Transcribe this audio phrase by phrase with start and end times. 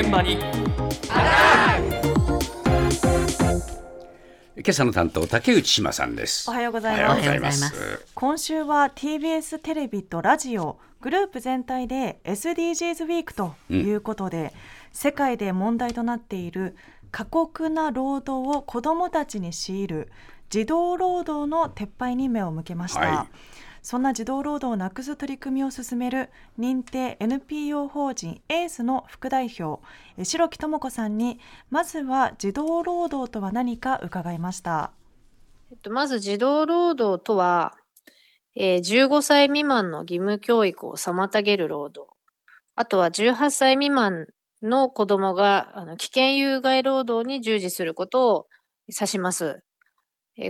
[0.00, 0.38] 現場に。
[4.56, 6.48] 今朝の担当竹内島さんです。
[6.48, 7.04] おはようございます。
[7.04, 8.06] おはようございます。
[8.14, 14.50] 今週は TBS テレビとラジオグループ全体で SDGs ウィークということで、うん、
[14.92, 16.76] 世界で問題となっている
[17.10, 20.10] 過酷な労働を子どもたちに強いる
[20.48, 23.28] 児童労働の撤廃に目を向けました、はい、
[23.82, 29.82] そんな児童労働をなくす取り組みを進める認定 NPO 法人エースの副代表
[30.22, 34.92] 白木智子さんにまずは児童労働とは何か伺いました、
[35.70, 37.74] えっと、まず児童労働とは、
[38.54, 42.12] えー、15歳未満の義務教育を妨げる労働
[42.76, 44.26] あとは18歳未満
[44.62, 48.46] の子どもがあの危険有害労働に従事することを
[48.88, 49.62] 指します。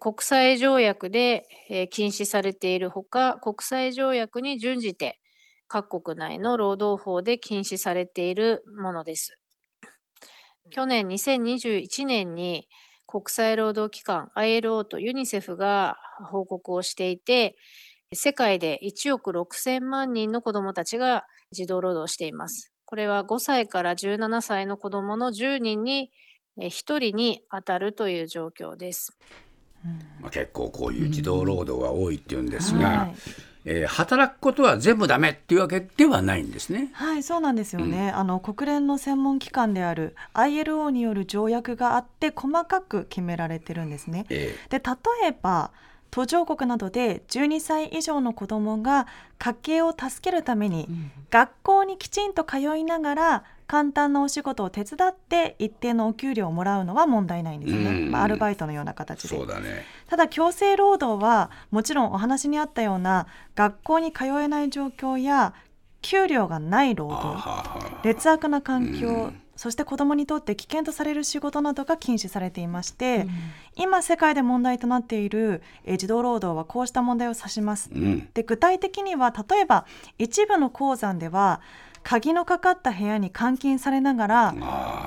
[0.00, 1.44] 国際条約で
[1.92, 5.20] 禁止されているほか、国際条約に準じて
[5.68, 9.38] 各国内の労働法で禁止されているものです。
[10.70, 12.68] 去年2021年に
[13.06, 15.96] 国際労働機関 ILO とユニセフが
[16.28, 17.56] 報告をしていて、
[18.12, 22.72] 世界で1億6000万人の子どもたちが児童労働しています。
[22.84, 26.10] これは5歳から17歳の子どもの10人に
[26.56, 29.16] 1人に当たるという状況です。
[30.20, 33.14] まあ、結構こういう児童労働が多いっていうんですが、はい
[33.68, 36.90] えー、働くことは全部ダメっていうわけではないんですね。
[36.92, 38.10] はい、そうなんですよね。
[38.14, 44.24] うん、あの国連の専門機関である ILO による条約があって細かく決められてるんですね。
[44.30, 45.72] えー、で例えば
[46.12, 50.88] 途上国などで12歳以上の子どもが家計を助けるために、
[51.30, 65.54] 学校にきちんと通いながら簡単なお仕事を手伝って一定のお給料をもらうのは問題ないんですね、まあ、アルバイトのような形で、ね、ただ強制労働はもちろんお話にあったような学校に通えない状況や
[66.02, 73.30] 給料がない労働劣悪な環境そして子どもにとって危険とされる仕事などが禁止されていまして、うん、
[73.76, 77.90] 今世界で問題となっている、え児童労働はこうした問題を指します。
[77.92, 79.86] うん、で具体的には例えば
[80.18, 81.62] 一部の鉱山では
[82.08, 84.54] 鍵のかかった部屋に監禁されながら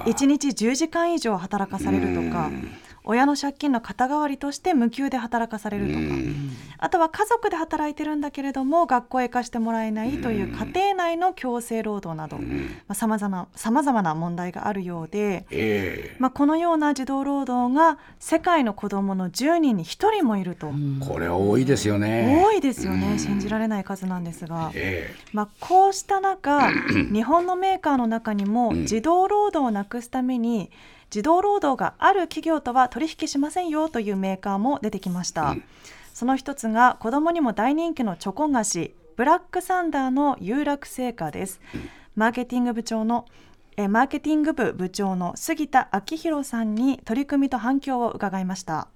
[0.06, 2.52] 1日10時間以上働かされるとか。
[3.04, 6.00] 親の借金の肩代わりとして無給で働かされるとか、
[6.78, 12.40] あとは家族で働いてるんだけれども学校へ行かしてもらえないという家庭内の強制労働など。
[12.94, 20.72] さまざ、まざまな問題があるようで、えー、まあ、このような児童労働が世界の子どもの10人に1人もいると、
[21.08, 22.42] これ多いですよね。
[22.44, 26.70] 多いですよね、信じられない数なんですが、えー、まあ、こうした中
[27.12, 30.72] 日本のメーカーの中にも児童労働をなくすために
[31.10, 35.64] 児童労働がある企業とは取引しませんよというメーカーも出てきました、うん、
[36.14, 43.26] その一つが子どもにも大人気のチョコ菓子ブラックサンダーの有楽製菓です、うん、マーケティング部長の
[43.78, 48.90] えマーケティング部部長の杉田昭弘さんに取り組みと反響を伺いました、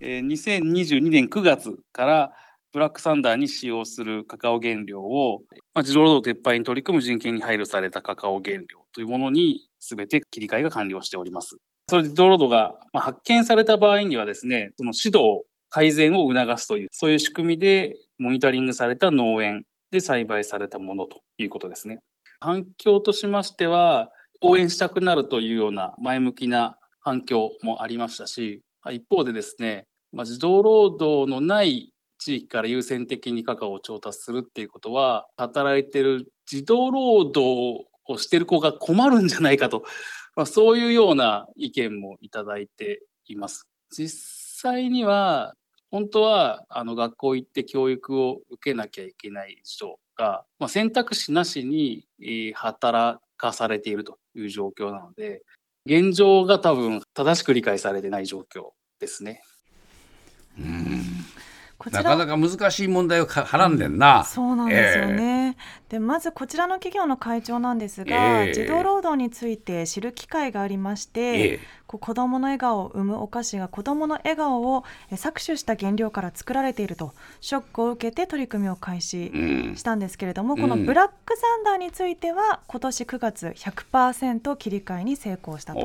[0.00, 2.32] えー、2022年9月から
[2.72, 5.42] ブラックサンダーに使用するカカオ原料を、
[5.72, 11.56] まあ、自動労働撤廃に取り組む人権に配慮されたカカオ原料というものに全て切り替えが完了しております。
[11.88, 22.00] それで自動労働が発見された場合にはですね、その指導、改善を促すという、そういう仕組みでモニタリングされた農園で栽培されたものということですね。
[22.40, 39.84] 反響としましては、応援したくなるというような前向きな反響もありましたし、一方でですね、まあ、児童労働のない地域から優先的にカカオを調達するっていうことは、働いてる児童労働をしてる子が困るんじゃないかと、
[40.34, 43.68] まあ、そういうような意見もいただいています。
[43.90, 45.54] 実際には、
[45.90, 52.06] 本当はあの学校行って教育を受けなきゃいけない児童が、まあ、選択肢なしに
[52.54, 55.42] 働かされているという状況なので、
[55.86, 59.42] 現状が多分正しく理解されてない状況ですね。
[60.58, 60.98] うん
[61.92, 64.24] なかなか難しい問題をはらんでんな。
[64.24, 65.12] そうなんですよね。
[65.12, 65.37] えー、
[65.88, 71.58] でまずこちらの企業の会長なんですが、えー、児童労働について知る機会がありまして、えー、
[71.88, 79.32] こう子どもの笑顔を生むお菓子が子どもの笑顔を搾取した原料から作られているとショックを受けて取り組みを開始
[79.74, 85.80] したんですけれども、うん、このブラックサンダーについては今年9月100%切り替えに成功したと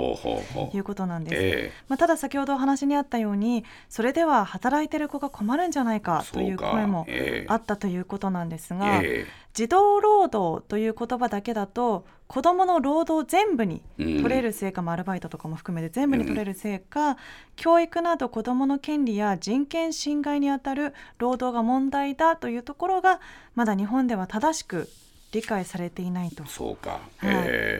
[0.74, 1.36] いうことなんです。
[1.42, 7.08] えー、まあ、ただ先ほどお話にあったようにそれでは働いている子が困るんじゃないかという声も
[7.48, 8.98] あったということなんですが。
[8.98, 17.16] えー児童労働という言葉だけだと子どもの労働全部に取れる成果もアルバイトとかも含めて全部に取れる成果、うん、
[17.56, 23.20] 教育など子どもの権利や人権侵害にあたる労働が問題だというところが
[23.56, 24.90] まだ日本では正しく
[25.34, 26.46] 理解されていないと。
[26.46, 27.32] そうか、は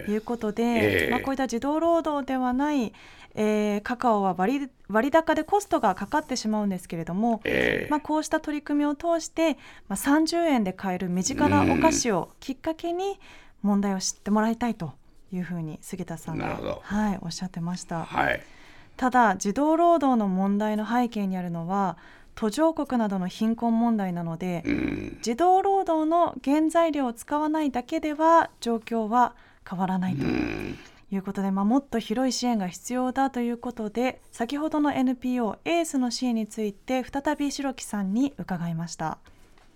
[0.08, 2.94] い、いうことで、まあ、こういった児童労働ではない、
[3.36, 9.58] えー、カカオは割割高でコストがかかってしまうんですけれども、えー、まあ、こうした取り組みを通して、
[9.88, 13.20] まあ、30円で買える身近なお菓子をきっかけに
[13.64, 14.94] 問題を知ってもらいたいと
[15.32, 18.06] いうふうに杉田さんが、はい、おっしゃってました。
[18.06, 18.44] はい。
[18.96, 21.98] ただ児童労働の問題の背景にあるのは
[22.36, 29.36] 途上国などの貧困問題なので、うん、児童労働の原材料を使わないだけでは状況は
[29.68, 30.26] 変わらないと。
[31.12, 39.20] いうことで、まあ、もっと広い支援が必要だということで先ほどの NPO エースの支援について再び白木さんに伺いました。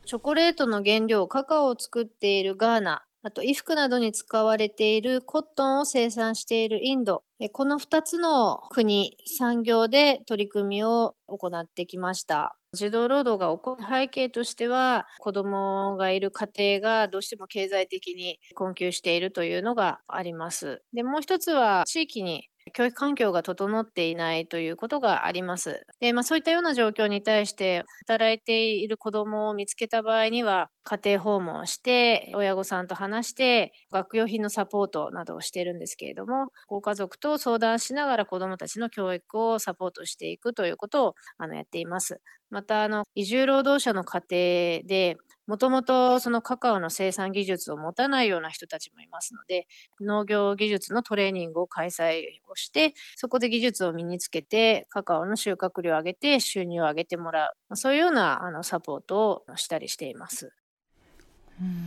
[0.05, 12.57] チョコレートの原料カカオを作っているガーナあと衣服などに使われているコットンを生産しているインド、この2つの国、産業で取り組みを行ってきました。
[12.73, 20.81] 児童労働が起こる背景としては、子どもがいる家庭がどうしても経済的に困窮しているというのがあります。
[20.93, 25.85] で、もう一つは地域に教育環境が整っていないということがあります。
[25.99, 42.21] で、まあ、そういったような状況に対して働いている子どもを見つけた場合には家庭訪問して親御さんと話して学用品のサポートなどをしているんですけれどもご家族と相談しながら子どもたちの教育をサポートしていくということをあのやっています。
[42.49, 45.17] またあの移住労働者の家庭で
[45.47, 49.67] もともとそのカカオの生産技術を持たないような人たちもいますので、
[50.01, 60.51] 農業技術のトレーニングを開催をして、そこで技術を身につけて、カカオの収穫量を上げて収入を上げてもらう、そういうようなあのサポートをしたりしています。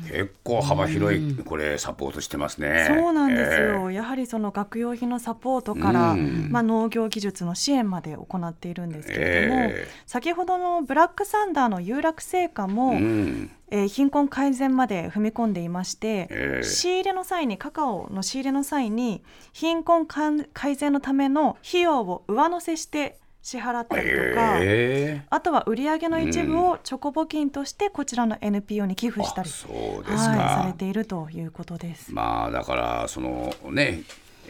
[0.09, 2.87] 結構幅広いこれサポートしてますね。
[2.89, 3.59] そうなんですよ。
[3.59, 19.23] えー、やはりその学用品のサポートから、まあ農業技術の支援まで行っているんですけれども、えー、先ほどのブラックサンダーの有楽製菓も、えー、貧困改善まで踏み込んでいまして、えー、仕入れの際にカカオの仕入れの際に
[19.53, 25.23] 貧困改善のための費用を上乗せして支払ったりとか、え。
[25.25, 32.13] ー、あとは売上の一部をチョコ募金としてこちらの NPO に寄付したり、そうですはい、されているということです。
[32.13, 34.03] まあだからそのね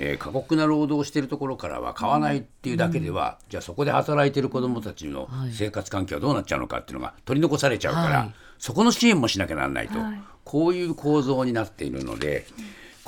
[0.03, 12.47] えー、過酷な労働をしているところからは買わないっていうだけでは、うん、じゃあそこで働いている子どもたちの生活環境はどうなっちゃうのかっていうのが取り残されちゃうから、はい、そこの支援もしなきゃならないと、はい、こういう構造になっているので。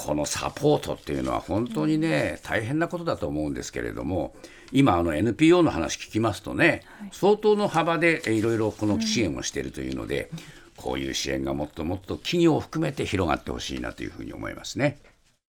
[0.04, 4.34] このサポートっていうのは本当にね大変なことだと思うんですけれども
[4.72, 6.82] 今あの NPO の話聞きますとね、
[7.12, 10.30] 相当の幅でいろいろこの支援をしているというので、
[10.76, 14.98] こういう支援がもっともっと企業を含めて広がってほしいなというふうに思いますね。